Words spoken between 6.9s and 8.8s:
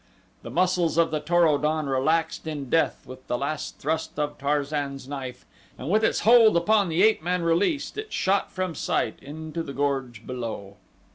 ape man released it shot from